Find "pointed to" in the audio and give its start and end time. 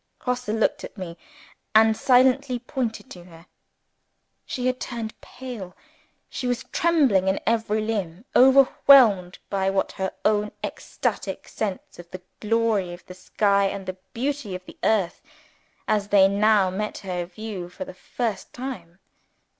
2.57-3.25